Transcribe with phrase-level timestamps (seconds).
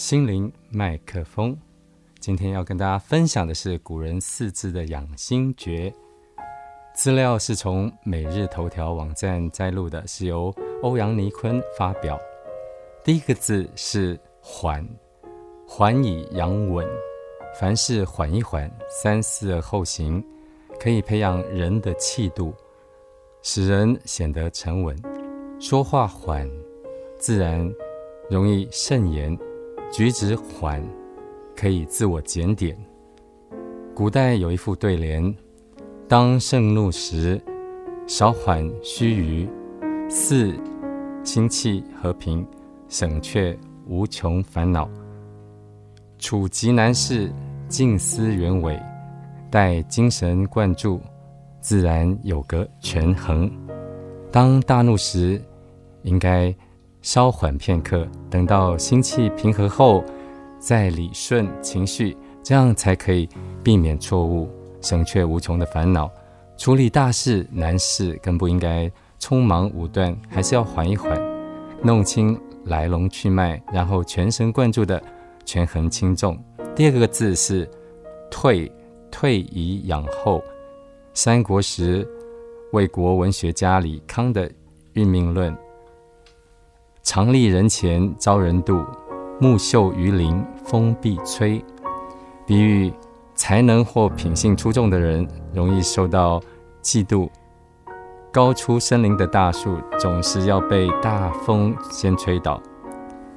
[0.00, 1.54] 心灵麦克风。
[2.20, 5.92] 今天要跟大家分享的是古人四字的养心诀。
[6.94, 12.18] 资料是从每日头条网站摘录的，是由欧阳尼坤发表。
[13.04, 14.88] 第一个字是“缓”，
[15.68, 16.88] 缓以养稳，
[17.60, 20.24] 凡事缓一缓，三思而后行，
[20.80, 22.54] 可以培养人的气度，
[23.42, 24.96] 使人显得沉稳。
[25.60, 26.50] 说话缓，
[27.18, 27.70] 自然
[28.30, 29.36] 容易慎言；
[29.92, 30.80] 举止缓，
[31.56, 32.76] 可以自我检点。
[33.92, 35.34] 古代有一副对联。
[36.08, 37.40] 当盛怒时，
[38.06, 39.48] 少缓须臾；
[40.08, 40.54] 四
[41.24, 42.46] 心气和平，
[42.88, 44.88] 省却无穷烦恼。
[46.18, 47.32] 处极难事，
[47.68, 48.80] 静思原委，
[49.50, 51.00] 待精神贯注，
[51.60, 53.50] 自然有个权衡。
[54.32, 55.40] 当大怒时，
[56.02, 56.54] 应该
[57.02, 60.04] 稍缓片刻，等到心气平和后，
[60.58, 63.28] 再理顺情绪，这样才可以
[63.62, 64.48] 避免错误。
[64.82, 66.10] 省却无穷的烦恼，
[66.56, 71.20] 处理大事难事更不应该匆忙武断，还是要缓一缓，
[71.82, 75.02] 弄清来龙去脉，然后全神贯注的
[75.44, 76.38] 权衡轻重。
[76.74, 77.68] 第二个字是
[78.30, 78.72] 退，
[79.10, 80.42] 退以养后。
[81.12, 82.08] 三国时
[82.72, 84.50] 魏国文学家李康的
[84.94, 85.54] 运命论：
[87.12, 88.86] 常立人前招人妒，
[89.40, 91.60] 木秀于林风必摧。
[92.46, 92.92] 比喻。
[93.34, 96.40] 才能或品性出众的人容易受到
[96.82, 97.28] 嫉妒。
[98.30, 102.62] 高出森林的大树总是要被大风先吹倒。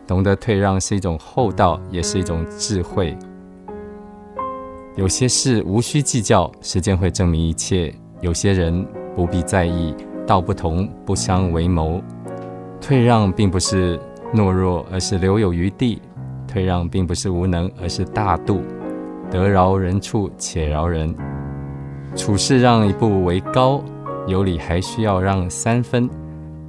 [0.06, 3.18] 懂得退让是一种厚道，也是一种智慧。
[4.98, 9.96] 有些事无需计较，时间会证明一切；有些人不必在意，
[10.28, 12.00] 道不同不相为谋。
[12.86, 13.98] 退让并不是
[14.34, 16.02] 懦弱，而是留有余地；
[16.46, 18.62] 退让并不是无能，而是大度。
[19.32, 21.16] 得饶人处且饶人，
[22.14, 23.82] 处事让一步为高，
[24.28, 26.10] 有理还需要让三分，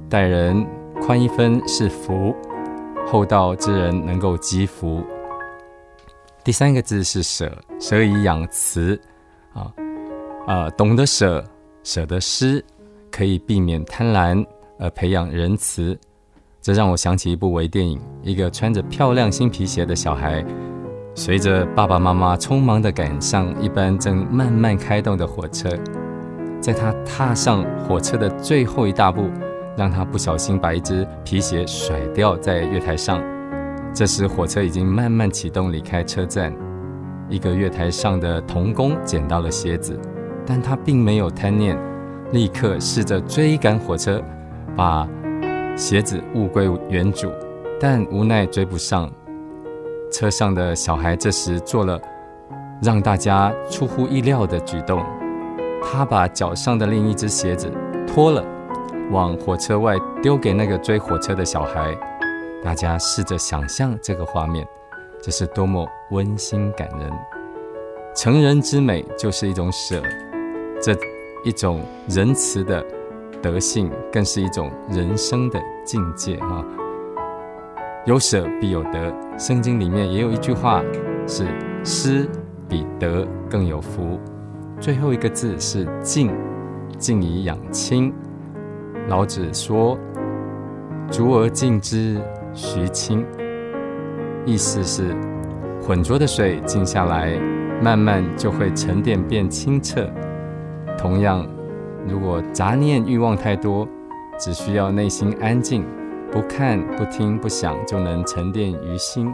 [0.09, 0.65] 待人
[1.01, 2.33] 宽一分是福，
[3.05, 5.03] 厚道之人能够积福。
[6.45, 8.97] 第三个字是舍，舍以养慈，
[9.51, 9.69] 啊
[10.47, 11.43] 啊，懂得舍，
[11.83, 12.63] 舍得失，
[13.11, 14.45] 可以避免贪婪，
[14.79, 15.97] 而培养仁慈。
[16.61, 20.43] 这让我想起一部微电影，一个穿着漂亮新皮鞋的小孩。
[21.13, 25.69] 随着爸爸妈妈匆忙地赶上一班正慢慢开动的火车，
[26.59, 29.29] 在他踏上火车的最后一大步，
[29.77, 33.23] 让他不小心把一只皮鞋甩掉在月台上。
[33.93, 36.53] 这时火车已经慢慢启动离开车站，
[37.29, 39.97] 一个月台上的童工捡到了鞋子，
[40.45, 41.79] 但他并没有贪念，
[42.33, 44.21] 立刻试着追赶火车，
[44.75, 45.07] 把
[45.77, 47.31] 鞋子物归原主，
[47.79, 49.11] 但无奈追不上。
[50.11, 51.99] 车上的小孩这时做了
[52.81, 55.03] 让大家出乎意料的举动，
[55.81, 57.71] 他把脚上的另一只鞋子
[58.07, 58.43] 脱了，
[59.11, 61.95] 往火车外丢给那个追火车的小孩。
[62.63, 64.65] 大家试着想象这个画面，
[65.21, 67.11] 这是多么温馨感人！
[68.15, 70.01] 成人之美就是一种舍，
[70.81, 70.95] 这
[71.43, 72.83] 一种仁慈的
[73.45, 76.65] 德性，更是一种人生的境界啊！
[78.03, 80.81] 有舍必有得，圣经里面也有一句话
[81.27, 81.45] 是
[81.85, 82.27] “施
[82.67, 84.19] 比得更有福”。
[84.81, 86.33] 最后一个字是“静”，
[86.97, 88.11] 静以养亲。
[89.09, 89.95] 老子说
[91.11, 92.19] ：“足而静之，
[92.51, 93.23] 徐清。”
[94.43, 95.15] 意思是
[95.83, 97.39] 浑浊的水静下来，
[97.79, 100.09] 慢慢就会沉淀变清澈。
[100.97, 101.47] 同样，
[102.07, 103.87] 如果杂念欲望太多，
[104.37, 105.85] 只需要内心安静。
[106.31, 109.33] 不看、不听、不想，就能沉淀于心，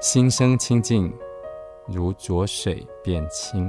[0.00, 1.12] 心生清净，
[1.88, 3.68] 如浊水变清。